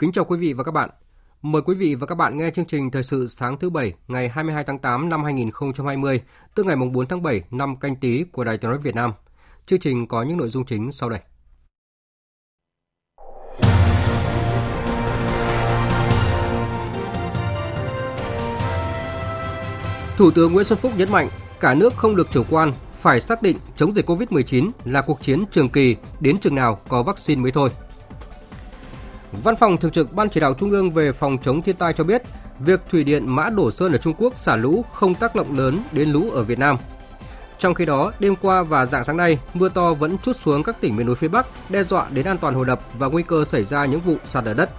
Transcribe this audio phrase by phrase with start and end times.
[0.00, 0.90] Kính chào quý vị và các bạn.
[1.42, 4.28] Mời quý vị và các bạn nghe chương trình Thời sự sáng thứ Bảy ngày
[4.28, 6.20] 22 tháng 8 năm 2020,
[6.54, 9.12] tức ngày 4 tháng 7 năm canh tí của Đài tiếng nói Việt Nam.
[9.66, 11.20] Chương trình có những nội dung chính sau đây.
[20.16, 21.28] Thủ tướng Nguyễn Xuân Phúc nhấn mạnh,
[21.60, 25.44] cả nước không được chủ quan, phải xác định chống dịch COVID-19 là cuộc chiến
[25.50, 27.70] trường kỳ, đến chừng nào có vaccine mới thôi.
[29.32, 32.04] Văn phòng Thường trực Ban Chỉ đạo Trung ương về phòng chống thiên tai cho
[32.04, 32.22] biết,
[32.58, 35.82] việc thủy điện Mã Đổ Sơn ở Trung Quốc xả lũ không tác động lớn
[35.92, 36.76] đến lũ ở Việt Nam.
[37.58, 40.80] Trong khi đó, đêm qua và dạng sáng nay, mưa to vẫn chút xuống các
[40.80, 43.44] tỉnh miền núi phía Bắc, đe dọa đến an toàn hồ đập và nguy cơ
[43.44, 44.70] xảy ra những vụ sạt lở đất.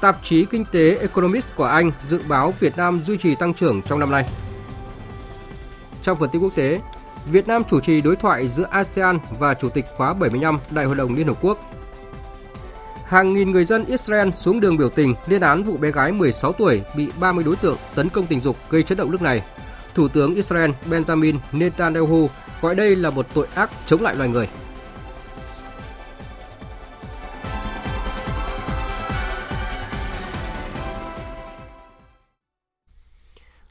[0.00, 3.82] Tạp chí Kinh tế Economist của Anh dự báo Việt Nam duy trì tăng trưởng
[3.82, 4.28] trong năm nay.
[6.02, 6.80] Trong phần tin quốc tế,
[7.26, 10.94] Việt Nam chủ trì đối thoại giữa ASEAN và Chủ tịch khóa 75 Đại hội
[10.94, 11.58] đồng Liên Hợp Quốc
[13.12, 16.52] hàng nghìn người dân Israel xuống đường biểu tình liên án vụ bé gái 16
[16.52, 19.42] tuổi bị 30 đối tượng tấn công tình dục gây chấn động nước này.
[19.94, 24.48] Thủ tướng Israel Benjamin Netanyahu gọi đây là một tội ác chống lại loài người.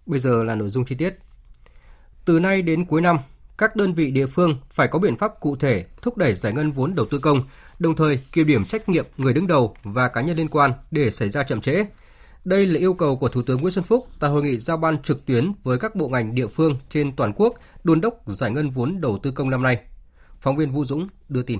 [0.05, 1.17] Bây giờ là nội dung chi tiết.
[2.25, 3.17] Từ nay đến cuối năm,
[3.61, 6.71] các đơn vị địa phương phải có biện pháp cụ thể thúc đẩy giải ngân
[6.71, 7.43] vốn đầu tư công,
[7.79, 11.11] đồng thời kiểm điểm trách nhiệm người đứng đầu và cá nhân liên quan để
[11.11, 11.85] xảy ra chậm trễ.
[12.45, 15.01] Đây là yêu cầu của Thủ tướng Nguyễn Xuân Phúc tại hội nghị giao ban
[15.01, 18.69] trực tuyến với các bộ ngành địa phương trên toàn quốc đôn đốc giải ngân
[18.69, 19.77] vốn đầu tư công năm nay.
[20.37, 21.59] Phóng viên Vũ Dũng đưa tin.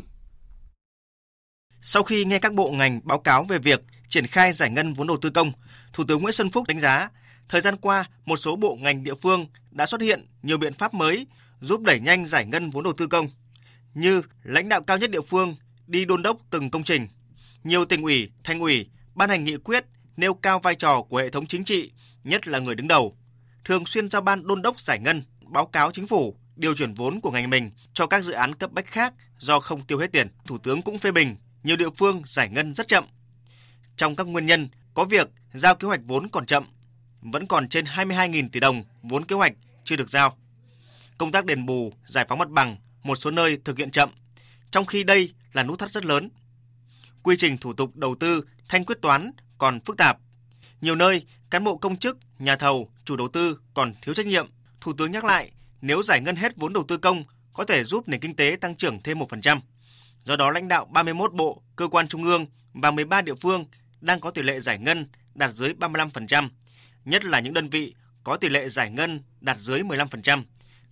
[1.81, 5.07] Sau khi nghe các bộ ngành báo cáo về việc triển khai giải ngân vốn
[5.07, 5.51] đầu tư công,
[5.93, 7.09] Thủ tướng Nguyễn Xuân Phúc đánh giá
[7.49, 10.93] thời gian qua một số bộ ngành địa phương đã xuất hiện nhiều biện pháp
[10.93, 11.27] mới
[11.61, 13.29] giúp đẩy nhanh giải ngân vốn đầu tư công,
[13.93, 15.55] như lãnh đạo cao nhất địa phương
[15.87, 17.07] đi đôn đốc từng công trình.
[17.63, 19.85] Nhiều tỉnh ủy, thành ủy ban hành nghị quyết
[20.17, 21.91] nêu cao vai trò của hệ thống chính trị,
[22.23, 23.17] nhất là người đứng đầu,
[23.65, 27.21] thường xuyên giao ban đôn đốc giải ngân, báo cáo chính phủ điều chuyển vốn
[27.21, 30.27] của ngành mình cho các dự án cấp bách khác do không tiêu hết tiền.
[30.45, 33.05] Thủ tướng cũng phê bình nhiều địa phương giải ngân rất chậm.
[33.95, 36.63] Trong các nguyên nhân có việc giao kế hoạch vốn còn chậm,
[37.21, 40.37] vẫn còn trên 22.000 tỷ đồng vốn kế hoạch chưa được giao
[41.21, 44.09] công tác đền bù, giải phóng mặt bằng một số nơi thực hiện chậm,
[44.71, 46.29] trong khi đây là nút thắt rất lớn.
[47.23, 50.17] Quy trình thủ tục đầu tư, thanh quyết toán còn phức tạp.
[50.81, 54.49] Nhiều nơi, cán bộ công chức, nhà thầu, chủ đầu tư còn thiếu trách nhiệm.
[54.81, 57.23] Thủ tướng nhắc lại, nếu giải ngân hết vốn đầu tư công
[57.53, 59.59] có thể giúp nền kinh tế tăng trưởng thêm 1%.
[60.23, 63.65] Do đó, lãnh đạo 31 bộ, cơ quan trung ương và 13 địa phương
[64.01, 65.05] đang có tỷ lệ giải ngân
[65.35, 66.49] đạt dưới 35%,
[67.05, 70.43] nhất là những đơn vị có tỷ lệ giải ngân đạt dưới 15%,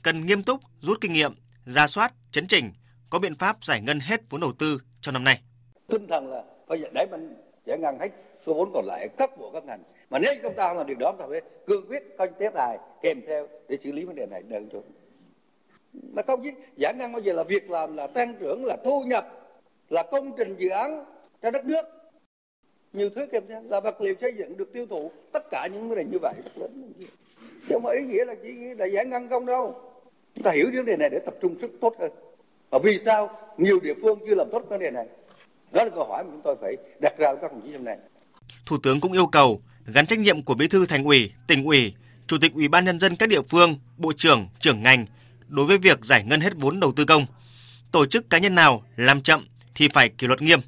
[0.04, 1.34] cần nghiêm túc rút kinh nghiệm,
[1.66, 2.72] ra soát, chấn chỉnh,
[3.10, 5.42] có biện pháp giải ngân hết vốn đầu tư cho năm nay.
[5.88, 8.10] Tinh thần là phải đẩy mạnh giải ngân hết
[8.46, 9.84] số vốn còn lại các bộ các ngành.
[10.10, 12.78] Mà nếu chúng ta không làm điều đó, ta phải cương quyết có chế tài
[13.02, 14.82] kèm theo để xử lý vấn đề này đơn chỗ.
[15.94, 19.04] mà không chứ giải ngân bao giờ là việc làm, là tăng trưởng, là thu
[19.08, 19.28] nhập,
[19.90, 21.06] là công trình dự án
[21.42, 21.82] cho đất nước.
[22.94, 25.90] Nhiều thứ kèm theo là vật liệu xây dựng được tiêu thụ, tất cả những
[25.90, 26.94] vấn đề như vậy rất lớn.
[27.40, 29.89] Chứ không có ý nghĩa là chỉ là giải ngân không đâu
[30.40, 32.12] chúng ta hiểu vấn đề này để tập trung sức tốt hơn.
[32.70, 35.06] Và vì sao nhiều địa phương chưa làm tốt vấn đề này?
[35.72, 37.84] Đó là câu hỏi mà chúng tôi phải đặt ra với các đồng chí hôm
[37.84, 37.98] nay.
[38.66, 41.94] Thủ tướng cũng yêu cầu gắn trách nhiệm của bí thư thành ủy, tỉnh ủy,
[42.28, 45.06] chủ tịch ủy ban nhân dân các địa phương, bộ trưởng trưởng ngành
[45.48, 47.26] đối với việc giải ngân hết vốn đầu tư công.
[47.92, 50.60] Tổ chức cá nhân nào làm chậm thì phải kỷ luật nghiêm.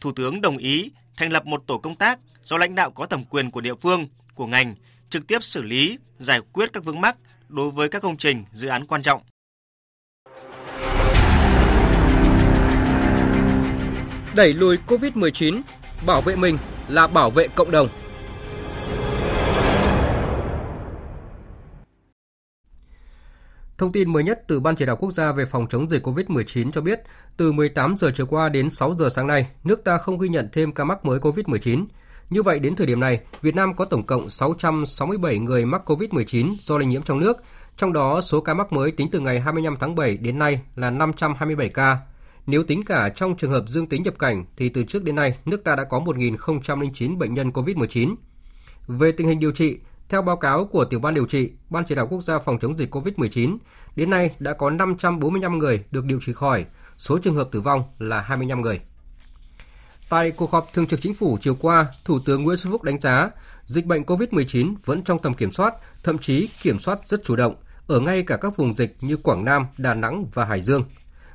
[0.00, 3.24] Thủ tướng đồng ý thành lập một tổ công tác do lãnh đạo có thẩm
[3.24, 4.74] quyền của địa phương, của ngành
[5.10, 7.16] trực tiếp xử lý, giải quyết các vướng mắc
[7.48, 9.22] đối với các công trình, dự án quan trọng.
[14.36, 15.60] Đẩy lùi COVID-19,
[16.06, 16.58] bảo vệ mình
[16.88, 17.88] là bảo vệ cộng đồng.
[23.78, 26.70] Thông tin mới nhất từ Ban Chỉ đạo Quốc gia về phòng chống dịch COVID-19
[26.70, 27.00] cho biết,
[27.36, 30.48] từ 18 giờ chiều qua đến 6 giờ sáng nay, nước ta không ghi nhận
[30.52, 31.86] thêm ca mắc mới COVID-19.
[32.30, 36.54] Như vậy, đến thời điểm này, Việt Nam có tổng cộng 667 người mắc COVID-19
[36.60, 37.36] do lây nhiễm trong nước,
[37.76, 40.90] trong đó số ca mắc mới tính từ ngày 25 tháng 7 đến nay là
[40.90, 41.98] 527 ca.
[42.46, 45.38] Nếu tính cả trong trường hợp dương tính nhập cảnh thì từ trước đến nay,
[45.44, 48.14] nước ta đã có 1.009 bệnh nhân COVID-19.
[48.86, 49.78] Về tình hình điều trị,
[50.08, 52.76] theo báo cáo của tiểu ban điều trị, Ban chỉ đạo quốc gia phòng chống
[52.76, 53.56] dịch COVID-19,
[53.96, 56.64] đến nay đã có 545 người được điều trị khỏi,
[56.96, 58.80] số trường hợp tử vong là 25 người.
[60.08, 63.00] Tại cuộc họp thường trực chính phủ chiều qua, Thủ tướng Nguyễn Xuân Phúc đánh
[63.00, 63.30] giá
[63.64, 67.54] dịch bệnh COVID-19 vẫn trong tầm kiểm soát, thậm chí kiểm soát rất chủ động
[67.86, 70.84] ở ngay cả các vùng dịch như Quảng Nam, Đà Nẵng và Hải Dương.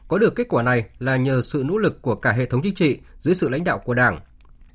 [0.08, 2.76] Có được kết quả này là nhờ sự nỗ lực của cả hệ thống chính
[2.76, 4.20] trị dưới sự lãnh đạo của Đảng.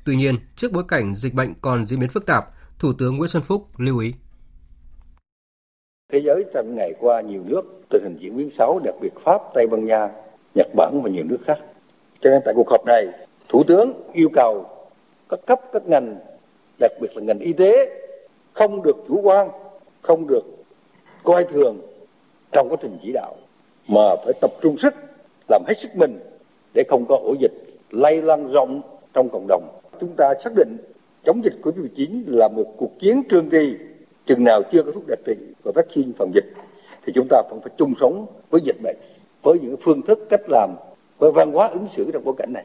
[0.05, 3.29] Tuy nhiên, trước bối cảnh dịch bệnh còn diễn biến phức tạp, Thủ tướng Nguyễn
[3.29, 4.15] Xuân Phúc lưu ý.
[6.13, 9.41] Thế giới trong ngày qua nhiều nước tình hình diễn biến xấu, đặc biệt Pháp,
[9.55, 10.09] Tây Ban Nha,
[10.55, 11.59] Nhật Bản và nhiều nước khác.
[12.21, 13.07] Cho nên tại cuộc họp này,
[13.49, 14.65] Thủ tướng yêu cầu
[15.29, 16.17] các cấp, các ngành,
[16.81, 18.01] đặc biệt là ngành y tế
[18.53, 19.49] không được chủ quan,
[20.03, 20.45] không được
[21.23, 21.81] coi thường
[22.53, 23.35] trong quá trình chỉ đạo,
[23.89, 24.95] mà phải tập trung sức,
[25.49, 26.19] làm hết sức mình
[26.75, 27.53] để không có ổ dịch
[27.91, 28.81] lây lan rộng
[29.13, 29.69] trong cộng đồng.
[30.01, 30.77] Chúng ta xác định
[31.25, 33.75] chống dịch COVID-19 là một cuộc chiến trường kỳ,
[34.27, 36.53] chừng nào chưa có thuốc đặc trị và vaccine phòng dịch
[37.07, 38.97] thì chúng ta vẫn phải chung sống với dịch bệnh,
[39.43, 40.71] với những phương thức cách làm,
[41.19, 42.65] với văn hóa ứng xử trong bối cảnh này.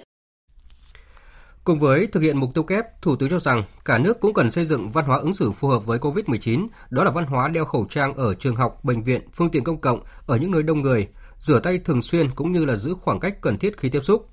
[1.64, 4.50] Cùng với thực hiện mục tiêu kép, Thủ tướng cho rằng cả nước cũng cần
[4.50, 7.66] xây dựng văn hóa ứng xử phù hợp với COVID-19, đó là văn hóa đeo
[7.66, 10.82] khẩu trang ở trường học, bệnh viện, phương tiện công cộng, ở những nơi đông
[10.82, 11.08] người,
[11.40, 14.30] rửa tay thường xuyên cũng như là giữ khoảng cách cần thiết khi tiếp xúc.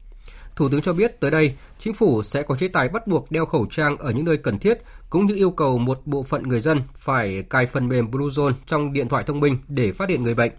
[0.56, 3.46] Thủ tướng cho biết tới đây, chính phủ sẽ có chế tài bắt buộc đeo
[3.46, 4.78] khẩu trang ở những nơi cần thiết,
[5.10, 8.92] cũng như yêu cầu một bộ phận người dân phải cài phần mềm Bluezone trong
[8.92, 10.52] điện thoại thông minh để phát hiện người bệnh.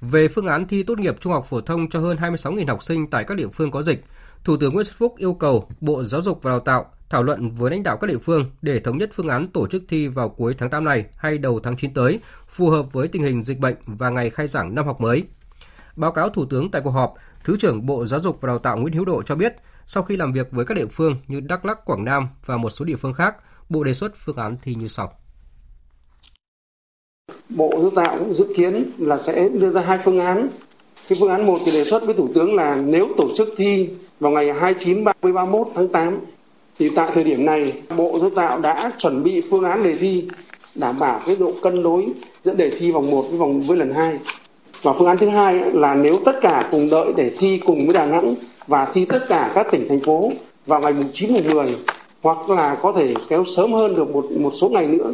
[0.00, 3.10] Về phương án thi tốt nghiệp trung học phổ thông cho hơn 26.000 học sinh
[3.10, 4.04] tại các địa phương có dịch,
[4.44, 7.50] Thủ tướng Nguyễn Xuân Phúc yêu cầu Bộ Giáo dục và Đào tạo thảo luận
[7.50, 10.28] với lãnh đạo các địa phương để thống nhất phương án tổ chức thi vào
[10.28, 13.58] cuối tháng 8 này hay đầu tháng 9 tới, phù hợp với tình hình dịch
[13.58, 15.24] bệnh và ngày khai giảng năm học mới.
[15.96, 17.14] Báo cáo Thủ tướng tại cuộc họp,
[17.44, 19.52] Thứ trưởng Bộ Giáo dục và Đào tạo Nguyễn Hữu Độ cho biết,
[19.86, 22.70] sau khi làm việc với các địa phương như Đắk Lắk, Quảng Nam và một
[22.70, 23.36] số địa phương khác,
[23.68, 25.12] Bộ đề xuất phương án thi như sau.
[27.48, 30.48] Bộ Giáo tạo cũng dự kiến là sẽ đưa ra hai phương án.
[31.08, 33.88] Cái phương án một thì đề xuất với Thủ tướng là nếu tổ chức thi
[34.20, 36.18] vào ngày 29, 30, 31 tháng 8
[36.78, 40.24] thì tại thời điểm này Bộ Giáo tạo đã chuẩn bị phương án đề thi
[40.74, 42.06] đảm bảo cái độ cân đối
[42.44, 44.18] giữa đề thi vòng 1 với vòng với lần 2
[44.82, 47.94] và phương án thứ hai là nếu tất cả cùng đợi để thi cùng với
[47.94, 48.34] Đà Nẵng
[48.66, 50.30] và thi tất cả các tỉnh thành phố
[50.66, 51.76] vào ngày mùng 9 mùng 10
[52.22, 55.12] hoặc là có thể kéo sớm hơn được một một số ngày nữa.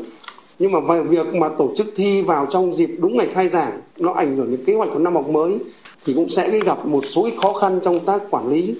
[0.58, 3.80] Nhưng mà về việc mà tổ chức thi vào trong dịp đúng ngày khai giảng
[3.98, 5.58] nó ảnh hưởng đến kế hoạch của năm học mới
[6.06, 8.74] thì cũng sẽ gặp một số khó khăn trong tác quản lý.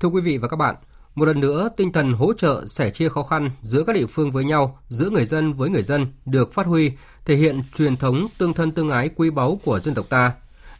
[0.00, 0.76] Thưa quý vị và các bạn,
[1.14, 4.30] một lần nữa, tinh thần hỗ trợ, sẻ chia khó khăn giữa các địa phương
[4.30, 6.92] với nhau, giữa người dân với người dân được phát huy,
[7.24, 10.32] thể hiện truyền thống tương thân tương ái quý báu của dân tộc ta.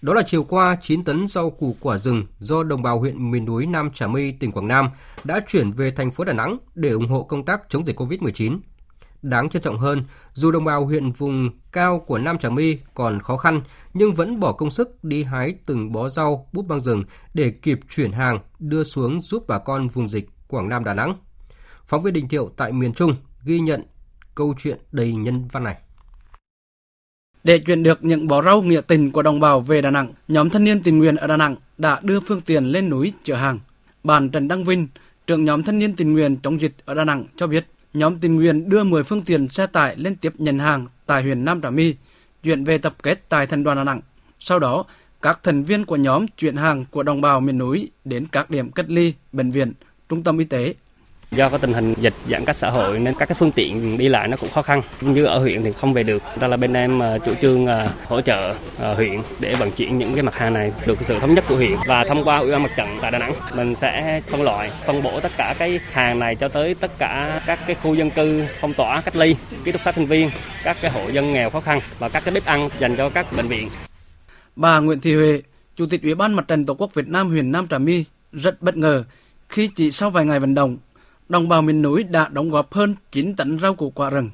[0.03, 3.45] Đó là chiều qua, 9 tấn rau củ quả rừng do đồng bào huyện miền
[3.45, 4.91] núi Nam Trà My, tỉnh Quảng Nam
[5.25, 8.59] đã chuyển về thành phố Đà Nẵng để ủng hộ công tác chống dịch COVID-19.
[9.23, 10.03] Đáng trân trọng hơn,
[10.33, 13.61] dù đồng bào huyện vùng cao của Nam Trà My còn khó khăn,
[13.95, 17.05] nhưng vẫn bỏ công sức đi hái từng bó rau, búp băng rừng
[17.35, 21.15] để kịp chuyển hàng đưa xuống giúp bà con vùng dịch Quảng Nam Đà Nẵng.
[21.87, 23.83] Phóng viên Đình Thiệu tại miền Trung ghi nhận
[24.35, 25.77] câu chuyện đầy nhân văn này.
[27.45, 30.51] Để chuyển được những bó rau nghĩa tình của đồng bào về Đà Nẵng, nhóm
[30.51, 33.59] thanh niên tình nguyện ở Đà Nẵng đã đưa phương tiện lên núi chở hàng.
[34.05, 34.89] Bàn Trần Đăng Vinh,
[35.27, 38.37] trưởng nhóm thanh niên tình nguyện chống dịch ở Đà Nẵng cho biết, nhóm tình
[38.37, 41.71] nguyện đưa 10 phương tiện xe tải lên tiếp nhận hàng tại huyện Nam Trà
[41.71, 41.95] My,
[42.43, 44.01] chuyển về tập kết tại thành đoàn Đà Nẵng.
[44.39, 44.85] Sau đó,
[45.23, 48.71] các thành viên của nhóm chuyển hàng của đồng bào miền núi đến các điểm
[48.71, 49.73] cách ly, bệnh viện,
[50.09, 50.75] trung tâm y tế
[51.37, 54.09] Do có tình hình dịch giãn cách xã hội nên các cái phương tiện đi
[54.09, 54.83] lại nó cũng khó khăn.
[55.01, 56.23] Như ở huyện thì không về được.
[56.41, 59.99] Đó là bên em à, chủ trương à, hỗ trợ à, huyện để vận chuyển
[59.99, 62.51] những cái mặt hàng này được sự thống nhất của huyện và thông qua ủy
[62.51, 65.81] ban mặt trận tại Đà Nẵng mình sẽ phân loại phân bổ tất cả cái
[65.93, 69.37] hàng này cho tới tất cả các cái khu dân cư phong tỏa cách ly
[69.65, 70.31] ký túc xá sinh viên
[70.65, 73.37] các cái hộ dân nghèo khó khăn và các cái bếp ăn dành cho các
[73.37, 73.69] bệnh viện.
[74.57, 75.43] Bà Nguyễn Thị Huệ,
[75.77, 78.63] Chủ tịch Ủy ban Mặt trận Tổ quốc Việt Nam huyện Nam Trà My rất
[78.63, 79.05] bất ngờ
[79.49, 80.77] khi chỉ sau vài ngày vận động
[81.29, 84.31] đồng bào miền núi đã đóng góp hơn 9 tấn rau củ quả rừng.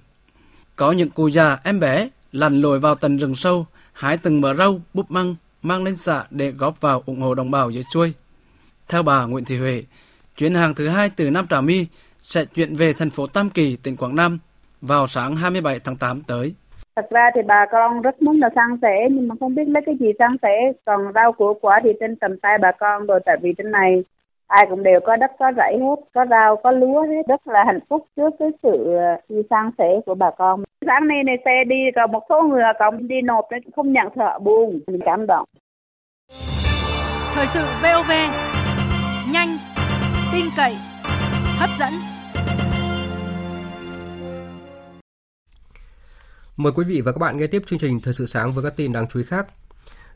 [0.77, 4.55] Có những cụ già, em bé lặn lội vào tận rừng sâu, hái từng mớ
[4.55, 8.13] rau, búp măng, mang lên xã để góp vào ủng hộ đồng bào dưới xuôi.
[8.89, 9.83] Theo bà Nguyễn Thị Huệ,
[10.37, 11.87] chuyến hàng thứ hai từ Nam Trà My
[12.23, 14.39] sẽ chuyển về thành phố Tam Kỳ, tỉnh Quảng Nam
[14.81, 16.55] vào sáng 27 tháng 8 tới.
[16.97, 19.83] Thật ra thì bà con rất muốn là sang sẻ nhưng mà không biết lấy
[19.87, 20.73] cái gì sang sẻ.
[20.85, 24.03] Còn rau củ quả thì trên tầm tay bà con rồi tại vì trên này
[24.53, 27.23] ai cũng đều có đất có rẫy hết, có rau, có lúa hết.
[27.29, 28.97] Rất là hạnh phúc trước cái sự
[29.29, 30.65] đi ờ, sang sẻ của bà con.
[30.87, 34.09] Sáng nay này xe đi, còn một số người còn đi nộp đấy không nhận
[34.17, 34.81] thợ buồn.
[34.87, 35.49] Mình cảm động.
[37.35, 38.13] Thời sự VOV,
[39.33, 39.49] nhanh,
[40.33, 40.75] tin cậy,
[41.61, 41.93] hấp dẫn.
[46.57, 48.73] Mời quý vị và các bạn nghe tiếp chương trình Thời sự sáng với các
[48.77, 49.47] tin đáng chú ý khác.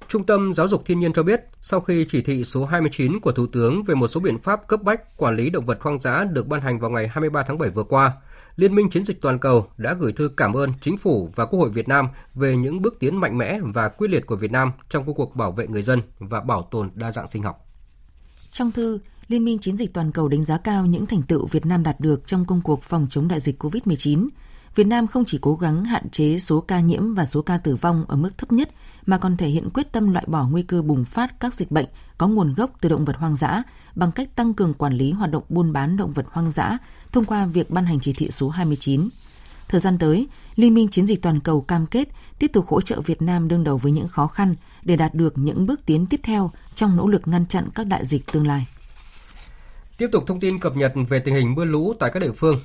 [0.09, 3.33] Trung tâm Giáo dục Thiên nhiên cho biết, sau khi chỉ thị số 29 của
[3.33, 6.25] Thủ tướng về một số biện pháp cấp bách quản lý động vật hoang dã
[6.25, 8.13] được ban hành vào ngày 23 tháng 7 vừa qua,
[8.57, 11.59] Liên minh Chiến dịch Toàn cầu đã gửi thư cảm ơn Chính phủ và Quốc
[11.61, 14.73] hội Việt Nam về những bước tiến mạnh mẽ và quyết liệt của Việt Nam
[14.89, 17.67] trong công cuộc bảo vệ người dân và bảo tồn đa dạng sinh học.
[18.53, 18.99] Trong thư,
[19.29, 22.01] Liên minh Chiến dịch Toàn cầu đánh giá cao những thành tựu Việt Nam đạt
[22.01, 24.29] được trong công cuộc phòng chống đại dịch COVID-19,
[24.77, 27.77] Việt Nam không chỉ cố gắng hạn chế số ca nhiễm và số ca tử
[27.77, 28.71] vong ở mức thấp nhất,
[29.07, 31.87] mà còn thể hiện quyết tâm loại bỏ nguy cơ bùng phát các dịch bệnh
[32.19, 33.63] có nguồn gốc từ động vật hoang dã
[33.95, 36.79] bằng cách tăng cường quản lý hoạt động buôn bán động vật hoang dã
[37.13, 39.09] thông qua việc ban hành chỉ thị số 29.
[39.69, 43.01] Thời gian tới, Liên minh Chiến dịch Toàn cầu cam kết tiếp tục hỗ trợ
[43.01, 46.21] Việt Nam đương đầu với những khó khăn để đạt được những bước tiến tiếp
[46.23, 48.67] theo trong nỗ lực ngăn chặn các đại dịch tương lai.
[49.99, 52.59] Tiếp tục thông tin cập nhật về tình hình mưa lũ tại các địa phương.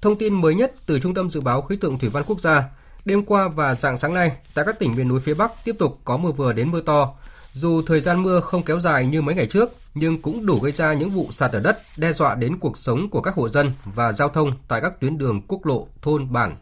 [0.00, 2.64] Thông tin mới nhất từ Trung tâm Dự báo Khí tượng Thủy văn Quốc gia,
[3.04, 5.98] đêm qua và dạng sáng nay, tại các tỉnh miền núi phía Bắc tiếp tục
[6.04, 7.14] có mưa vừa đến mưa to.
[7.52, 10.72] Dù thời gian mưa không kéo dài như mấy ngày trước, nhưng cũng đủ gây
[10.72, 13.72] ra những vụ sạt lở đất đe dọa đến cuộc sống của các hộ dân
[13.94, 16.56] và giao thông tại các tuyến đường quốc lộ, thôn, bản.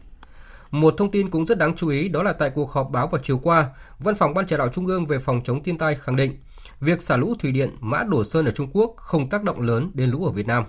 [0.71, 3.21] Một thông tin cũng rất đáng chú ý đó là tại cuộc họp báo vào
[3.23, 3.69] chiều qua,
[3.99, 6.37] Văn phòng Ban chỉ đạo Trung ương về phòng chống thiên tai khẳng định
[6.79, 9.91] việc xả lũ thủy điện Mã Đổ Sơn ở Trung Quốc không tác động lớn
[9.93, 10.63] đến lũ ở Việt Nam.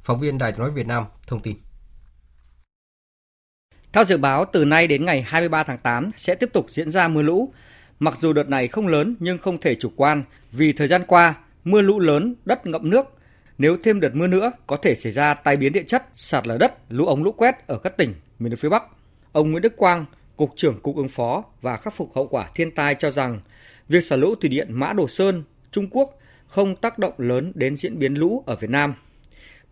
[0.00, 1.56] Phóng viên Đài nói Việt Nam thông tin.
[3.92, 7.08] Theo dự báo, từ nay đến ngày 23 tháng 8 sẽ tiếp tục diễn ra
[7.08, 7.52] mưa lũ.
[8.00, 10.22] Mặc dù đợt này không lớn nhưng không thể chủ quan
[10.52, 11.34] vì thời gian qua
[11.64, 13.06] mưa lũ lớn, đất ngậm nước.
[13.58, 16.58] Nếu thêm đợt mưa nữa có thể xảy ra tai biến địa chất, sạt lở
[16.58, 18.82] đất, lũ ống lũ quét ở các tỉnh miền núi phía Bắc.
[19.32, 20.04] Ông Nguyễn Đức Quang,
[20.36, 23.40] Cục trưởng Cục ứng phó và khắc phục hậu quả thiên tai cho rằng
[23.88, 27.76] việc xả lũ thủy điện Mã Đồ Sơn, Trung Quốc không tác động lớn đến
[27.76, 28.94] diễn biến lũ ở Việt Nam.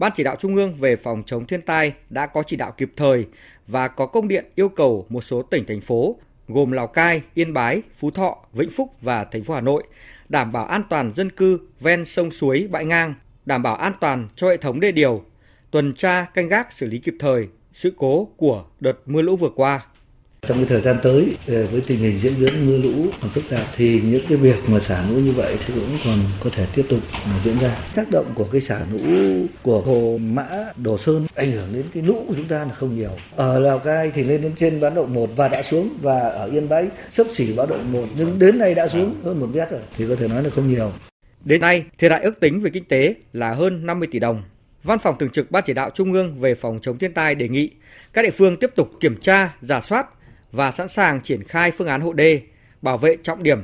[0.01, 2.93] Ban chỉ đạo Trung ương về phòng chống thiên tai đã có chỉ đạo kịp
[2.97, 3.27] thời
[3.67, 6.17] và có công điện yêu cầu một số tỉnh thành phố
[6.49, 9.83] gồm Lào Cai, Yên Bái, Phú Thọ, Vĩnh Phúc và thành phố Hà Nội
[10.29, 13.15] đảm bảo an toàn dân cư ven sông suối bãi ngang,
[13.47, 15.25] đảm bảo an toàn cho hệ thống đê điều,
[15.71, 19.51] tuần tra canh gác xử lý kịp thời sự cố của đợt mưa lũ vừa
[19.57, 19.87] qua.
[20.47, 23.45] Trong cái thời gian tới ờ, với tình hình diễn biến mưa lũ còn phức
[23.51, 26.67] tạp thì những cái việc mà xả lũ như vậy thì cũng còn có thể
[26.75, 26.99] tiếp tục
[27.45, 27.77] diễn ra.
[27.95, 28.99] Tác động của cái xả lũ
[29.63, 32.97] của hồ Mã Đồ Sơn ảnh hưởng đến cái lũ của chúng ta là không
[32.97, 33.11] nhiều.
[33.37, 36.51] Ở Lào Cai thì lên đến trên báo động 1 và đã xuống và ở
[36.53, 39.71] Yên Bái sấp xỉ báo động 1 nhưng đến nay đã xuống hơn một mét
[39.71, 40.93] rồi thì có thể nói là không nhiều.
[41.45, 44.43] Đến nay, thiệt hại ước tính về kinh tế là hơn 50 tỷ đồng.
[44.83, 47.49] Văn phòng Thường trực Ban Chỉ đạo Trung ương về phòng chống thiên tai đề
[47.49, 47.71] nghị
[48.13, 50.07] các địa phương tiếp tục kiểm tra, giả soát,
[50.53, 52.41] và sẵn sàng triển khai phương án hộ đê,
[52.83, 53.59] bảo vệ trọng điểm,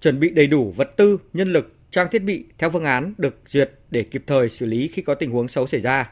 [0.00, 3.36] chuẩn bị đầy đủ vật tư, nhân lực, trang thiết bị theo phương án được
[3.46, 6.10] duyệt để kịp thời xử lý khi có tình huống xấu xảy ra.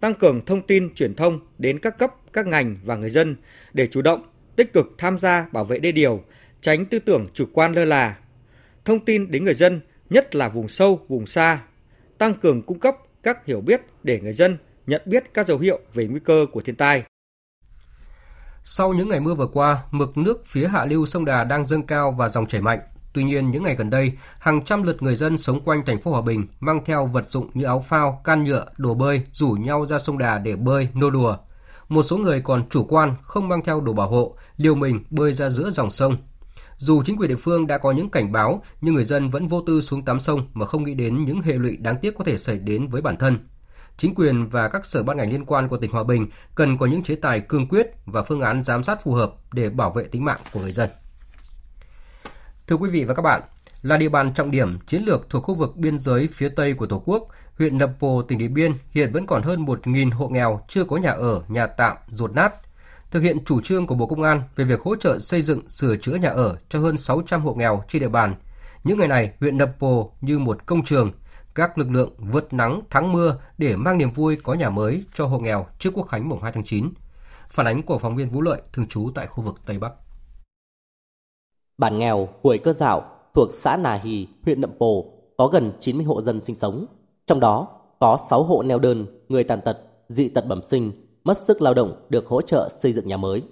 [0.00, 3.36] Tăng cường thông tin truyền thông đến các cấp, các ngành và người dân
[3.72, 4.22] để chủ động,
[4.56, 6.24] tích cực tham gia bảo vệ đê điều,
[6.60, 8.18] tránh tư tưởng chủ quan lơ là.
[8.84, 11.62] Thông tin đến người dân, nhất là vùng sâu, vùng xa,
[12.18, 15.80] tăng cường cung cấp các hiểu biết để người dân nhận biết các dấu hiệu
[15.94, 17.02] về nguy cơ của thiên tai.
[18.68, 21.82] Sau những ngày mưa vừa qua, mực nước phía hạ lưu sông Đà đang dâng
[21.82, 22.78] cao và dòng chảy mạnh.
[23.12, 26.10] Tuy nhiên, những ngày gần đây, hàng trăm lượt người dân sống quanh thành phố
[26.10, 29.86] Hòa Bình mang theo vật dụng như áo phao, can nhựa, đồ bơi, rủ nhau
[29.86, 31.36] ra sông Đà để bơi, nô đùa.
[31.88, 35.32] Một số người còn chủ quan, không mang theo đồ bảo hộ, liều mình bơi
[35.32, 36.16] ra giữa dòng sông.
[36.76, 39.60] Dù chính quyền địa phương đã có những cảnh báo, nhưng người dân vẫn vô
[39.60, 42.38] tư xuống tắm sông mà không nghĩ đến những hệ lụy đáng tiếc có thể
[42.38, 43.38] xảy đến với bản thân
[43.96, 46.86] chính quyền và các sở ban ngành liên quan của tỉnh Hòa Bình cần có
[46.86, 50.04] những chế tài cương quyết và phương án giám sát phù hợp để bảo vệ
[50.04, 50.90] tính mạng của người dân.
[52.66, 53.42] Thưa quý vị và các bạn,
[53.82, 56.86] là địa bàn trọng điểm chiến lược thuộc khu vực biên giới phía Tây của
[56.86, 60.60] Tổ quốc, huyện Nậm Pồ, tỉnh Điện Biên hiện vẫn còn hơn 1.000 hộ nghèo
[60.68, 62.54] chưa có nhà ở, nhà tạm, ruột nát.
[63.10, 65.96] Thực hiện chủ trương của Bộ Công an về việc hỗ trợ xây dựng, sửa
[65.96, 68.34] chữa nhà ở cho hơn 600 hộ nghèo trên địa bàn.
[68.84, 71.12] Những ngày này, huyện Nậm Pồ như một công trường–
[71.56, 75.26] các lực lượng vượt nắng thắng mưa để mang niềm vui có nhà mới cho
[75.26, 76.90] hộ nghèo trước Quốc khánh mùng 2 tháng 9.
[77.48, 79.92] Phản ánh của phóng viên Vũ Lợi thường trú tại khu vực Tây Bắc.
[81.78, 85.04] Bản nghèo Huổi Cơ Dạo thuộc xã Nà Hì, huyện Nậm Pồ
[85.36, 86.86] có gần 90 hộ dân sinh sống.
[87.26, 87.68] Trong đó
[88.00, 90.92] có 6 hộ neo đơn, người tàn tật, dị tật bẩm sinh,
[91.24, 93.42] mất sức lao động được hỗ trợ xây dựng nhà mới.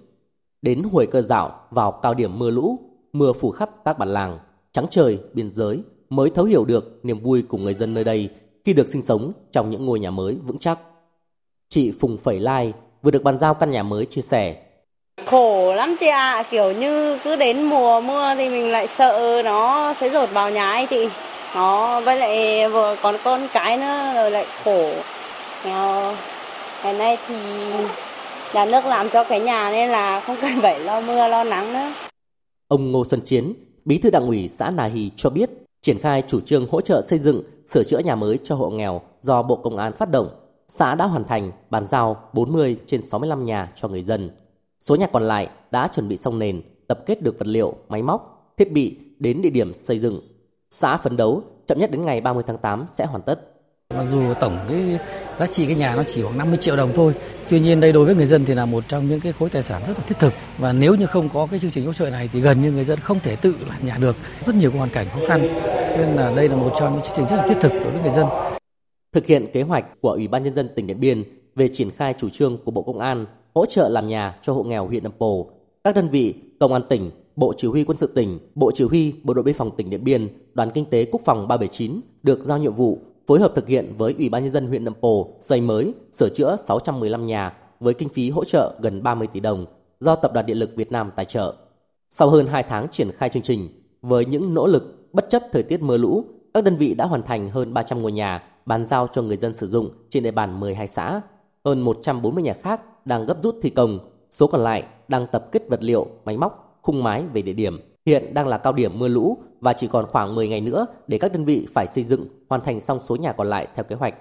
[0.62, 2.78] Đến Huổi cơ dạo vào cao điểm mưa lũ,
[3.12, 4.38] mưa phủ khắp các bản làng,
[4.72, 8.28] trắng trời, biên giới mới thấu hiểu được niềm vui của người dân nơi đây
[8.64, 10.78] khi được sinh sống trong những ngôi nhà mới vững chắc.
[11.68, 14.56] Chị Phùng Phẩy Lai vừa được bàn giao căn nhà mới chia sẻ.
[15.26, 16.42] Khổ lắm chị ạ, à.
[16.42, 20.70] kiểu như cứ đến mùa mưa thì mình lại sợ nó sẽ rột vào nhà
[20.70, 21.08] ấy chị.
[21.54, 24.92] Nó với lại vừa còn con cái nữa rồi lại khổ.
[26.84, 27.34] Ngày nay thì
[28.54, 31.72] nhà nước làm cho cái nhà nên là không cần phải lo mưa lo nắng
[31.72, 31.92] nữa.
[32.68, 35.50] Ông Ngô Xuân Chiến, Bí thư Đảng ủy xã Nà Hì cho biết,
[35.84, 39.00] triển khai chủ trương hỗ trợ xây dựng, sửa chữa nhà mới cho hộ nghèo
[39.22, 40.28] do Bộ Công an phát động,
[40.68, 44.30] xã đã hoàn thành bàn giao 40 trên 65 nhà cho người dân.
[44.80, 48.02] Số nhà còn lại đã chuẩn bị xong nền, tập kết được vật liệu, máy
[48.02, 50.20] móc, thiết bị đến địa điểm xây dựng.
[50.70, 53.40] Xã phấn đấu chậm nhất đến ngày 30 tháng 8 sẽ hoàn tất.
[53.94, 54.98] Mặc dù tổng cái
[55.36, 57.14] giá trị cái nhà nó chỉ khoảng 50 triệu đồng thôi,
[57.50, 59.62] tuy nhiên đây đối với người dân thì là một trong những cái khối tài
[59.62, 62.10] sản rất là thiết thực và nếu như không có cái chương trình hỗ trợ
[62.10, 64.90] này thì gần như người dân không thể tự làm nhà được, rất nhiều hoàn
[64.90, 65.40] cảnh khó khăn.
[65.98, 68.02] Nên là đây là một trong những chương trình rất là thiết thực đối với
[68.02, 68.26] người dân.
[69.12, 71.24] Thực hiện kế hoạch của Ủy ban nhân dân tỉnh Điện Biên
[71.54, 74.62] về triển khai chủ trương của Bộ Công an hỗ trợ làm nhà cho hộ
[74.62, 75.50] nghèo huyện Nậm Pồ,
[75.84, 79.14] các đơn vị công an tỉnh, Bộ Chỉ huy Quân sự tỉnh, Bộ Chỉ huy
[79.22, 82.58] Bộ đội Biên phòng tỉnh Điện Biên, Đoàn Kinh tế Quốc phòng 379 được giao
[82.58, 85.60] nhiệm vụ phối hợp thực hiện với Ủy ban nhân dân huyện Nậm Pồ xây
[85.60, 89.66] mới, sửa chữa 615 nhà với kinh phí hỗ trợ gần 30 tỷ đồng
[90.00, 91.54] do Tập đoàn Điện lực Việt Nam tài trợ.
[92.10, 93.68] Sau hơn 2 tháng triển khai chương trình,
[94.02, 97.22] với những nỗ lực bất chấp thời tiết mưa lũ, các đơn vị đã hoàn
[97.22, 100.60] thành hơn 300 ngôi nhà bàn giao cho người dân sử dụng trên địa bàn
[100.60, 101.20] 12 xã.
[101.64, 103.98] Hơn 140 nhà khác đang gấp rút thi công,
[104.30, 107.80] số còn lại đang tập kết vật liệu, máy móc, khung mái về địa điểm.
[108.06, 111.18] Hiện đang là cao điểm mưa lũ và chỉ còn khoảng 10 ngày nữa để
[111.18, 113.96] các đơn vị phải xây dựng hoàn thành xong số nhà còn lại theo kế
[113.96, 114.14] hoạch.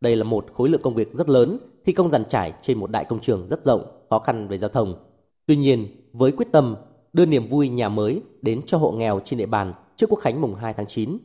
[0.00, 2.90] Đây là một khối lượng công việc rất lớn, thi công dàn trải trên một
[2.90, 4.94] đại công trường rất rộng, khó khăn về giao thông.
[5.46, 6.76] Tuy nhiên, với quyết tâm
[7.12, 10.40] đưa niềm vui nhà mới đến cho hộ nghèo trên địa bàn trước Quốc khánh
[10.40, 11.18] mùng 2 tháng 9,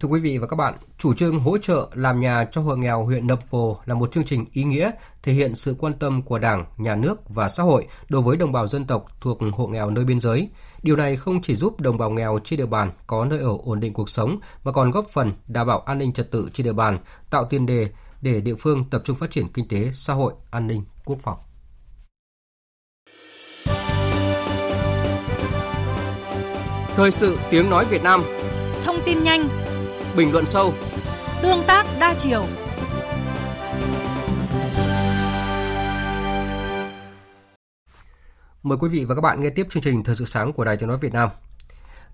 [0.00, 3.04] Thưa quý vị và các bạn, chủ trương hỗ trợ làm nhà cho hộ nghèo
[3.04, 4.90] huyện Nậm Pồ là một chương trình ý nghĩa
[5.22, 8.52] thể hiện sự quan tâm của Đảng, Nhà nước và xã hội đối với đồng
[8.52, 10.48] bào dân tộc thuộc hộ nghèo nơi biên giới.
[10.82, 13.80] Điều này không chỉ giúp đồng bào nghèo trên địa bàn có nơi ở ổn
[13.80, 16.72] định cuộc sống mà còn góp phần đảm bảo an ninh trật tự trên địa
[16.72, 16.98] bàn,
[17.30, 17.88] tạo tiền đề
[18.22, 21.38] để địa phương tập trung phát triển kinh tế, xã hội, an ninh, quốc phòng.
[26.96, 28.22] Thời sự tiếng nói Việt Nam
[28.84, 29.48] Thông tin nhanh
[30.16, 30.74] bình luận sâu,
[31.42, 32.44] tương tác đa chiều.
[38.62, 40.76] Mời quý vị và các bạn nghe tiếp chương trình Thời sự sáng của Đài
[40.76, 41.28] Tiếng nói Việt Nam.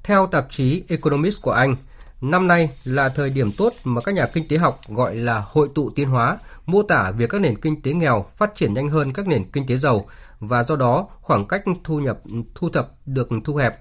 [0.02, 1.76] Theo tạp chí Economist của Anh,
[2.20, 5.68] năm nay là thời điểm tốt mà các nhà kinh tế học gọi là hội
[5.74, 9.12] tụ tiến hóa, mô tả việc các nền kinh tế nghèo phát triển nhanh hơn
[9.12, 10.06] các nền kinh tế giàu
[10.40, 12.18] và do đó khoảng cách thu nhập
[12.54, 13.76] thu thập được thu hẹp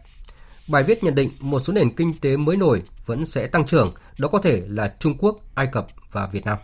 [0.69, 3.91] Bài viết nhận định một số nền kinh tế mới nổi vẫn sẽ tăng trưởng,
[4.19, 6.58] đó có thể là Trung Quốc, Ai Cập và Việt Nam.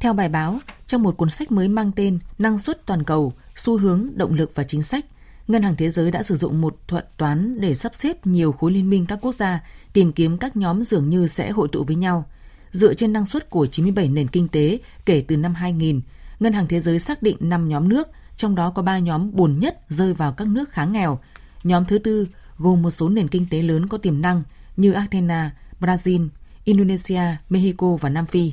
[0.00, 3.78] Theo bài báo, trong một cuốn sách mới mang tên Năng suất toàn cầu, xu
[3.78, 5.04] hướng, động lực và chính sách,
[5.48, 8.72] Ngân hàng Thế giới đã sử dụng một thuật toán để sắp xếp nhiều khối
[8.72, 11.96] liên minh các quốc gia, tìm kiếm các nhóm dường như sẽ hội tụ với
[11.96, 12.24] nhau.
[12.72, 16.00] Dựa trên năng suất của 97 nền kinh tế kể từ năm 2000,
[16.40, 19.60] Ngân hàng Thế giới xác định 5 nhóm nước, trong đó có 3 nhóm buồn
[19.60, 21.18] nhất rơi vào các nước khá nghèo.
[21.64, 24.42] Nhóm thứ tư gồm một số nền kinh tế lớn có tiềm năng
[24.76, 26.28] như Argentina, Brazil,
[26.64, 28.52] Indonesia, Mexico và Nam Phi.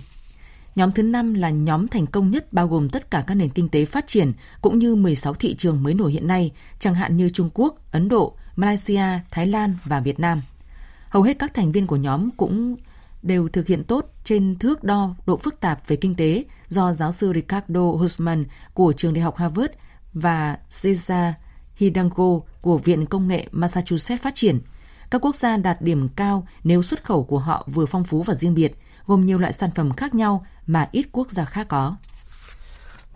[0.76, 3.70] Nhóm thứ năm là nhóm thành công nhất bao gồm tất cả các nền kinh
[3.70, 4.32] tế phát triển
[4.62, 8.10] cũng như 16 thị trường mới nổi hiện nay, chẳng hạn như Trung Quốc, Ấn
[8.10, 10.42] Độ, Malaysia, Thái Lan và Việt Nam.
[11.10, 12.76] Hầu hết các thành viên của nhóm cũng
[13.24, 17.12] đều thực hiện tốt trên thước đo độ phức tạp về kinh tế do giáo
[17.12, 19.74] sư Ricardo Husman của trường đại học Harvard
[20.14, 21.34] và Cesar
[21.76, 24.60] Hidalgo của Viện Công nghệ Massachusetts phát triển.
[25.12, 28.36] Các quốc gia đạt điểm cao nếu xuất khẩu của họ vừa phong phú và
[28.36, 28.78] riêng biệt,
[29.08, 31.96] gồm nhiều loại sản phẩm khác nhau mà ít quốc gia khác có.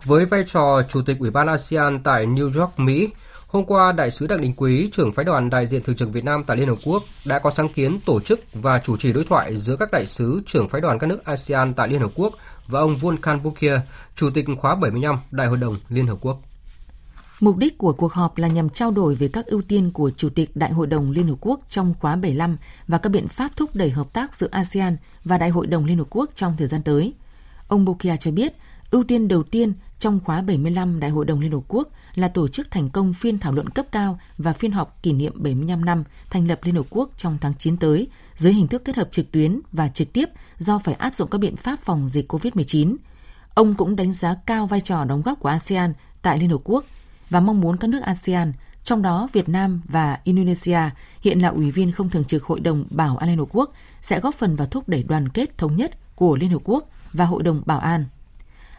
[0.04, 3.08] Với vai trò Chủ tịch Ủy ban ASEAN tại New York, Mỹ,
[3.46, 6.24] hôm qua Đại sứ Đặng Đình Quý, trưởng phái đoàn đại diện thường trực Việt
[6.24, 9.24] Nam tại Liên Hợp Quốc, đã có sáng kiến tổ chức và chủ trì đối
[9.24, 12.34] thoại giữa các đại sứ trưởng phái đoàn các nước ASEAN tại Liên Hợp Quốc
[12.66, 13.72] và ông Volkan Bukir,
[14.16, 16.47] Chủ tịch khóa 75 Đại hội đồng Liên Hợp Quốc.
[17.40, 20.28] Mục đích của cuộc họp là nhằm trao đổi về các ưu tiên của Chủ
[20.28, 22.56] tịch Đại hội đồng Liên Hợp Quốc trong khóa 75
[22.88, 25.98] và các biện pháp thúc đẩy hợp tác giữa ASEAN và Đại hội đồng Liên
[25.98, 27.12] Hợp Quốc trong thời gian tới.
[27.68, 28.52] Ông Bokia cho biết,
[28.90, 32.48] ưu tiên đầu tiên trong khóa 75 Đại hội đồng Liên Hợp Quốc là tổ
[32.48, 36.04] chức thành công phiên thảo luận cấp cao và phiên họp kỷ niệm 75 năm
[36.30, 39.32] thành lập Liên Hợp Quốc trong tháng 9 tới dưới hình thức kết hợp trực
[39.32, 42.96] tuyến và trực tiếp do phải áp dụng các biện pháp phòng dịch COVID-19.
[43.54, 46.84] Ông cũng đánh giá cao vai trò đóng góp của ASEAN tại Liên Hợp Quốc–
[47.30, 48.52] và mong muốn các nước ASEAN,
[48.84, 50.80] trong đó Việt Nam và Indonesia
[51.20, 54.20] hiện là ủy viên không thường trực Hội đồng Bảo an Liên Hợp Quốc sẽ
[54.20, 57.42] góp phần vào thúc đẩy đoàn kết thống nhất của Liên Hợp Quốc và Hội
[57.42, 58.04] đồng Bảo an.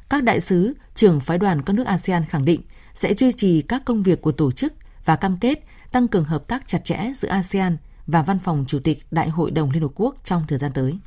[0.10, 2.62] Các đại sứ, trưởng phái đoàn các nước ASEAN khẳng định
[2.94, 4.74] sẽ duy trì các công việc của tổ chức
[5.06, 8.80] và cam kết tăng cường hợp tác chặt chẽ giữa ASEAN và Văn phòng Chủ
[8.84, 11.00] tịch Đại hội đồng Liên Hợp Quốc trong thời gian tới.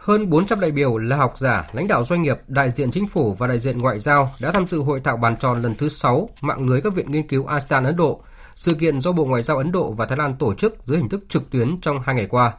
[0.00, 3.34] Hơn 400 đại biểu là học giả, lãnh đạo doanh nghiệp, đại diện chính phủ
[3.34, 6.28] và đại diện ngoại giao đã tham dự hội thảo bàn tròn lần thứ 6
[6.40, 8.22] mạng lưới các viện nghiên cứu ASEAN Ấn Độ,
[8.56, 11.08] sự kiện do Bộ Ngoại giao Ấn Độ và Thái Lan tổ chức dưới hình
[11.08, 12.52] thức trực tuyến trong hai ngày qua.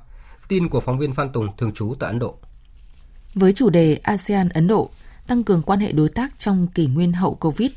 [0.48, 2.36] Tin của phóng viên Phan Tùng thường trú tại Ấn Độ.
[3.36, 4.90] Với chủ đề ASEAN Ấn Độ,
[5.28, 7.72] tăng cường quan hệ đối tác trong kỷ nguyên hậu Covid,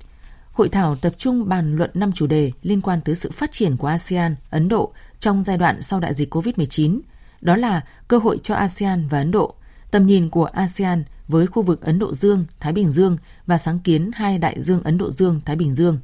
[0.53, 3.77] hội thảo tập trung bàn luận năm chủ đề liên quan tới sự phát triển
[3.77, 7.01] của ASEAN, Ấn Độ trong giai đoạn sau đại dịch COVID-19.
[7.45, 9.55] Đó là cơ hội cho ASEAN và Ấn Độ,
[9.91, 13.79] tầm nhìn của ASEAN với khu vực Ấn Độ Dương, Thái Bình Dương và sáng
[13.79, 15.99] kiến hai đại dương Ấn Độ Dương, Thái Bình Dương.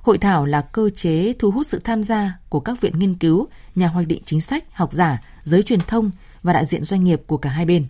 [0.00, 3.48] Hội thảo là cơ chế thu hút sự tham gia của các viện nghiên cứu,
[3.74, 6.10] nhà hoạch định chính sách, học giả, giới truyền thông
[6.42, 7.86] và đại diện doanh nghiệp của cả hai bên.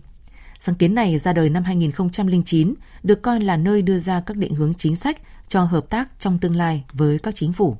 [0.59, 4.55] Sáng kiến này ra đời năm 2009, được coi là nơi đưa ra các định
[4.55, 5.17] hướng chính sách
[5.47, 7.77] cho hợp tác trong tương lai với các chính phủ.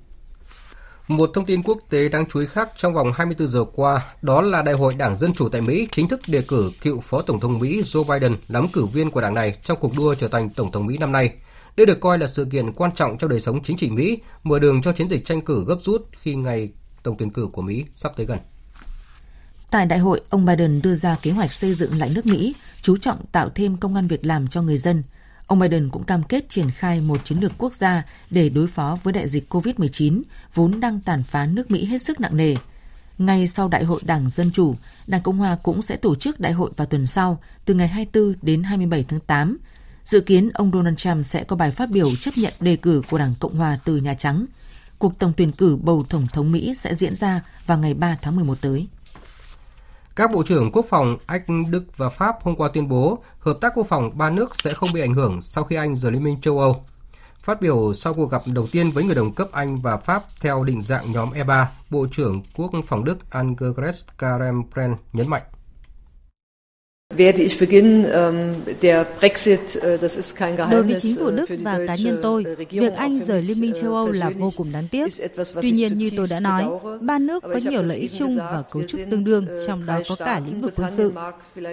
[1.07, 4.41] Một thông tin quốc tế đáng chú ý khác trong vòng 24 giờ qua, đó
[4.41, 7.39] là Đại hội Đảng Dân Chủ tại Mỹ chính thức đề cử cựu Phó Tổng
[7.39, 10.49] thống Mỹ Joe Biden làm cử viên của đảng này trong cuộc đua trở thành
[10.49, 11.33] Tổng thống Mỹ năm nay.
[11.77, 14.59] Đây được coi là sự kiện quan trọng trong đời sống chính trị Mỹ, mở
[14.59, 16.69] đường cho chiến dịch tranh cử gấp rút khi ngày
[17.03, 18.37] tổng tuyển cử của Mỹ sắp tới gần.
[19.71, 22.97] Tại đại hội, ông Biden đưa ra kế hoạch xây dựng lại nước Mỹ, chú
[22.97, 25.03] trọng tạo thêm công an việc làm cho người dân.
[25.47, 28.97] Ông Biden cũng cam kết triển khai một chiến lược quốc gia để đối phó
[29.03, 30.21] với đại dịch COVID-19,
[30.53, 32.55] vốn đang tàn phá nước Mỹ hết sức nặng nề.
[33.17, 34.75] Ngay sau Đại hội Đảng Dân Chủ,
[35.07, 38.35] Đảng Cộng Hòa cũng sẽ tổ chức đại hội vào tuần sau, từ ngày 24
[38.41, 39.57] đến 27 tháng 8.
[40.05, 43.17] Dự kiến ông Donald Trump sẽ có bài phát biểu chấp nhận đề cử của
[43.17, 44.45] Đảng Cộng Hòa từ Nhà Trắng.
[44.99, 48.35] Cuộc tổng tuyển cử bầu Tổng thống Mỹ sẽ diễn ra vào ngày 3 tháng
[48.35, 48.87] 11 tới.
[50.15, 53.73] Các bộ trưởng quốc phòng Anh, Đức và Pháp hôm qua tuyên bố hợp tác
[53.75, 56.41] quốc phòng ba nước sẽ không bị ảnh hưởng sau khi Anh rời Liên minh
[56.41, 56.83] châu Âu.
[57.39, 60.63] Phát biểu sau cuộc gặp đầu tiên với người đồng cấp Anh và Pháp theo
[60.63, 65.41] định dạng nhóm E3, Bộ trưởng Quốc phòng Đức Annegret Kramp-Karrenbrand nhấn mạnh.
[67.13, 70.71] Werde ich beginnen, ähm, der Brexit, äh, das ist kein Geheimnis.
[70.71, 73.95] Đối với chính phủ Đức và cá nhân tôi, việc Anh rời Liên minh châu
[73.95, 75.07] Âu là vô cùng đáng tiếc.
[75.61, 76.65] Tuy nhiên, như tôi đã nói,
[77.01, 80.15] ba nước có nhiều lợi ích chung và cấu trúc tương đương, trong đó có
[80.15, 81.13] cả lĩnh vực quân sự.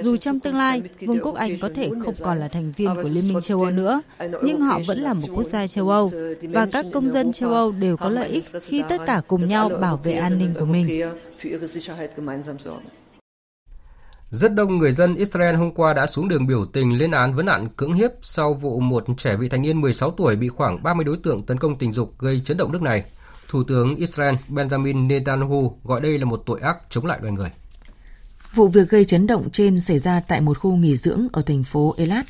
[0.02, 3.08] Dù trong tương lai, Vương quốc Anh có thể không còn là thành viên của
[3.12, 4.00] Liên minh châu Âu nữa,
[4.42, 6.10] nhưng họ vẫn là một quốc gia châu Âu,
[6.42, 9.68] và các công dân châu Âu đều có lợi ích khi tất cả cùng nhau
[9.68, 11.02] bảo vệ an ninh của mình.
[14.32, 17.46] Rất đông người dân Israel hôm qua đã xuống đường biểu tình lên án vấn
[17.46, 21.04] nạn cưỡng hiếp sau vụ một trẻ vị thành niên 16 tuổi bị khoảng 30
[21.04, 23.04] đối tượng tấn công tình dục gây chấn động nước này.
[23.48, 27.50] Thủ tướng Israel Benjamin Netanyahu gọi đây là một tội ác chống lại loài người.
[28.54, 31.64] Vụ việc gây chấn động trên xảy ra tại một khu nghỉ dưỡng ở thành
[31.64, 32.26] phố Elat.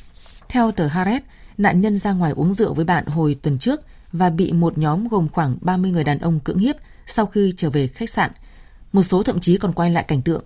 [0.49, 1.21] Theo tờ Haaretz,
[1.57, 5.07] nạn nhân ra ngoài uống rượu với bạn hồi tuần trước và bị một nhóm
[5.07, 8.31] gồm khoảng 30 người đàn ông cưỡng hiếp sau khi trở về khách sạn.
[8.93, 10.43] Một số thậm chí còn quay lại cảnh tượng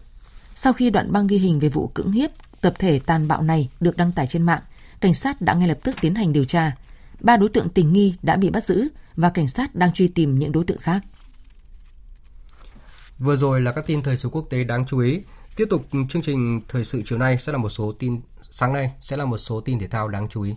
[0.58, 2.30] sau khi đoạn băng ghi hình về vụ cưỡng hiếp
[2.62, 4.62] tập thể tàn bạo này được đăng tải trên mạng,
[5.02, 6.76] cảnh sát đã ngay lập tức tiến hành điều tra.
[7.20, 10.40] Ba đối tượng tình nghi đã bị bắt giữ và cảnh sát đang truy tìm
[10.40, 11.02] những đối tượng khác.
[13.20, 15.20] Vừa rồi là các tin thời sự quốc tế đáng chú ý.
[15.56, 18.92] Tiếp tục chương trình thời sự chiều nay sẽ là một số tin sáng nay
[19.02, 20.56] sẽ là một số tin thể thao đáng chú ý.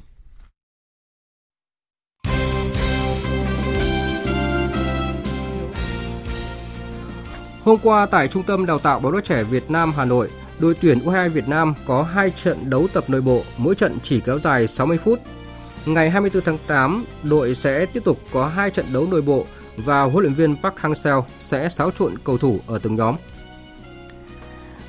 [7.65, 10.75] Hôm qua tại Trung tâm Đào tạo bóng đá trẻ Việt Nam Hà Nội, đội
[10.81, 14.39] tuyển U22 Việt Nam có 2 trận đấu tập nội bộ, mỗi trận chỉ kéo
[14.39, 15.21] dài 60 phút.
[15.87, 19.47] Ngày 24 tháng 8, đội sẽ tiếp tục có 2 trận đấu nội bộ
[19.77, 23.15] và huấn luyện viên Park Hang-seo sẽ xáo trộn cầu thủ ở từng nhóm.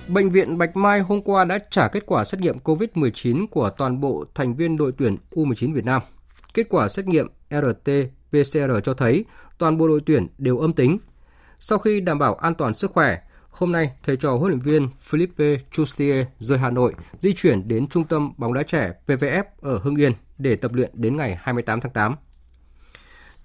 [0.08, 4.00] Bệnh viện Bạch Mai hôm qua đã trả kết quả xét nghiệm COVID-19 của toàn
[4.00, 6.02] bộ thành viên đội tuyển U19 Việt Nam.
[6.54, 9.26] Kết quả xét nghiệm RT-PCR cho thấy
[9.58, 10.98] toàn bộ đội tuyển đều âm tính–
[11.62, 13.20] sau khi đảm bảo an toàn sức khỏe,
[13.50, 17.88] hôm nay thầy trò huấn luyện viên Philippe Chustier rời Hà Nội di chuyển đến
[17.88, 21.82] trung tâm bóng đá trẻ PVF ở Hưng Yên để tập luyện đến ngày 28
[21.82, 22.16] tháng 8.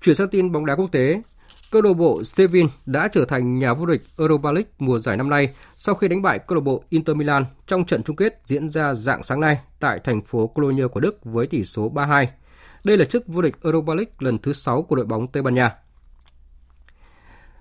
[0.00, 1.22] Chuyển sang tin bóng đá quốc tế,
[1.70, 5.30] câu lạc bộ Stevin đã trở thành nhà vô địch Europa League mùa giải năm
[5.30, 8.68] nay sau khi đánh bại câu lạc bộ Inter Milan trong trận chung kết diễn
[8.68, 12.26] ra dạng sáng nay tại thành phố Cologne của Đức với tỷ số 3-2.
[12.84, 15.54] Đây là chức vô địch Europa League lần thứ 6 của đội bóng Tây Ban
[15.54, 15.76] Nha.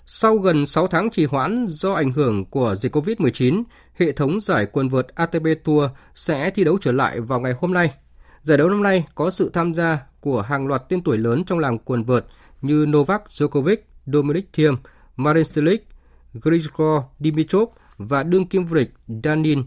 [0.07, 3.63] Sau gần 6 tháng trì hoãn do ảnh hưởng của dịch COVID-19,
[3.93, 7.73] hệ thống giải quần vợt ATP Tour sẽ thi đấu trở lại vào ngày hôm
[7.73, 7.93] nay.
[8.41, 11.59] Giải đấu năm nay có sự tham gia của hàng loạt tên tuổi lớn trong
[11.59, 12.25] làng quần vợt
[12.61, 14.75] như Novak Djokovic, Dominic Thiem,
[15.15, 15.87] Marin Cilic,
[16.33, 19.59] Grigor Dimitrov và đương kim vô địch Daniil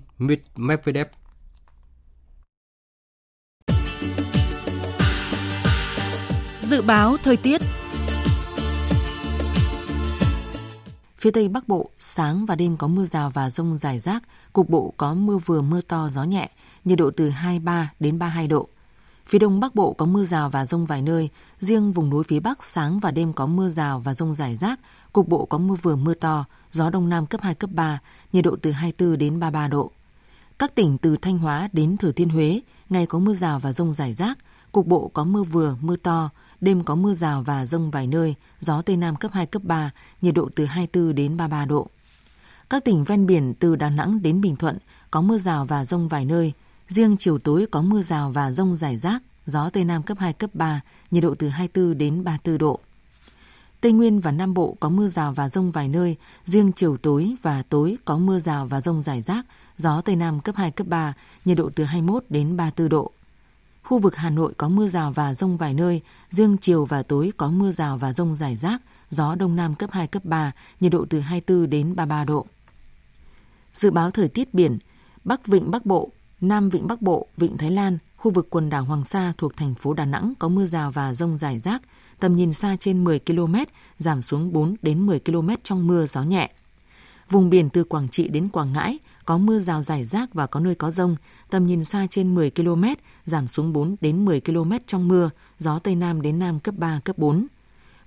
[0.57, 1.07] Medvedev.
[6.61, 7.61] Dự báo thời tiết
[11.29, 14.69] Phía Tây Bắc Bộ, sáng và đêm có mưa rào và rông rải rác, cục
[14.69, 16.51] bộ có mưa vừa mưa to gió nhẹ,
[16.85, 18.69] nhiệt độ từ 23 đến 32 độ.
[19.27, 22.41] Phía Đông Bắc Bộ có mưa rào và rông vài nơi, riêng vùng núi phía
[22.41, 24.81] Bắc sáng và đêm có mưa rào và rông rải rác,
[25.13, 27.99] cục bộ có mưa vừa mưa to, gió Đông Nam cấp 2, cấp 3,
[28.33, 29.91] nhiệt độ từ 24 đến 33 độ.
[30.59, 33.95] Các tỉnh từ Thanh Hóa đến Thừa Thiên Huế, ngày có mưa rào và rông
[33.95, 34.39] rải rác,
[34.73, 38.35] cục bộ có mưa vừa, mưa to, đêm có mưa rào và rông vài nơi,
[38.61, 39.91] gió Tây Nam cấp 2, cấp 3,
[40.23, 41.89] nhiệt độ từ 24 đến 33 độ.
[42.71, 44.79] Các tỉnh ven biển từ Đà Nẵng đến Bình Thuận
[45.11, 46.53] có mưa rào và rông vài nơi,
[46.89, 50.33] riêng chiều tối có mưa rào và rông rải rác, gió Tây Nam cấp 2,
[50.33, 52.81] cấp 3, nhiệt độ từ 24 đến 34 độ.
[53.81, 57.35] Tây Nguyên và Nam Bộ có mưa rào và rông vài nơi, riêng chiều tối
[57.43, 60.87] và tối có mưa rào và rông rải rác, gió Tây Nam cấp 2, cấp
[60.87, 63.13] 3, nhiệt độ từ 21 đến 34 độ.
[63.89, 67.33] Khu vực Hà Nội có mưa rào và rông vài nơi, riêng chiều và tối
[67.37, 70.93] có mưa rào và rông rải rác, gió Đông Nam cấp 2, cấp 3, nhiệt
[70.93, 72.47] độ từ 24 đến 33 độ.
[73.73, 74.79] Dự báo thời tiết biển,
[75.25, 78.85] Bắc Vịnh Bắc Bộ, Nam Vịnh Bắc Bộ, Vịnh Thái Lan, khu vực quần đảo
[78.85, 81.83] Hoàng Sa thuộc thành phố Đà Nẵng có mưa rào và rông rải rác,
[82.21, 83.55] tầm nhìn xa trên 10 km,
[83.99, 86.51] giảm xuống 4 đến 10 km trong mưa gió nhẹ.
[87.31, 88.99] Vùng biển từ Quảng Trị đến Quảng Ngãi
[89.29, 91.17] có mưa rào rải rác và có nơi có rông,
[91.51, 92.85] tầm nhìn xa trên 10 km,
[93.27, 97.01] giảm xuống 4 đến 10 km trong mưa, gió Tây Nam đến Nam cấp 3,
[97.05, 97.47] cấp 4.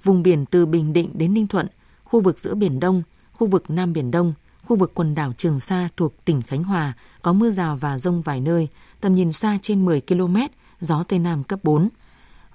[0.04, 1.68] Vùng biển từ Bình Định đến Ninh Thuận,
[2.04, 3.04] khu vực giữa Biển Đông,
[3.34, 6.94] khu vực Nam Biển Đông, khu vực quần đảo Trường Sa thuộc tỉnh Khánh Hòa
[7.22, 8.68] có mưa rào và rông vài nơi,
[9.02, 10.38] tầm nhìn xa trên 10 km,
[10.80, 11.90] gió Tây Nam cấp 4.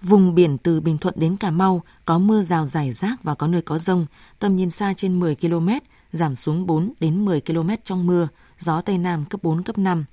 [0.02, 3.48] Vùng biển từ Bình Thuận đến Cà Mau có mưa rào rải rác và có
[3.48, 4.06] nơi có rông,
[4.38, 5.68] tầm nhìn xa trên 10 km,
[6.12, 10.04] giảm xuống 4 đến 10 km trong mưa, gió Tây Nam cấp 4, cấp 5.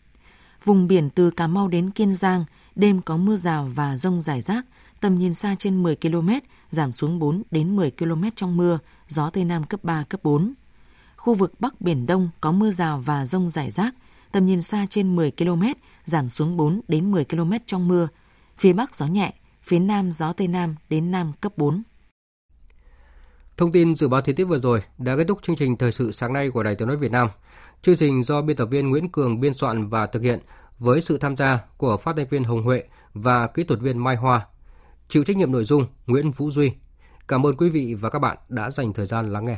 [0.64, 4.42] Vùng biển từ Cà Mau đến Kiên Giang, đêm có mưa rào và rông rải
[4.42, 4.66] rác,
[5.00, 6.30] tầm nhìn xa trên 10 km,
[6.72, 10.54] giảm xuống 4 đến 10 km trong mưa, gió Tây Nam cấp 3, cấp 4.
[11.16, 13.96] Khu vực Bắc Biển Đông có mưa rào và rông rải rác,
[14.32, 15.64] tầm nhìn xa trên 10 km,
[16.06, 18.08] giảm xuống 4 đến 10 km trong mưa.
[18.58, 21.84] Phía Bắc gió nhẹ, phía Nam gió Tây Nam đến Nam cấp 4.
[23.58, 26.12] Thông tin dự báo thời tiết vừa rồi đã kết thúc chương trình thời sự
[26.12, 27.30] sáng nay của Đài Tiếng nói Việt Nam.
[27.84, 30.40] Chương trình do biên tập viên Nguyễn Cường biên soạn và thực hiện
[30.80, 34.16] với sự tham gia của phát thanh viên Hồng Huệ và kỹ thuật viên Mai
[34.16, 34.48] Hoa.
[35.10, 36.72] Chịu trách nhiệm nội dung Nguyễn Vũ Duy.
[37.28, 39.58] Cảm ơn quý vị và các bạn đã dành thời gian lắng nghe.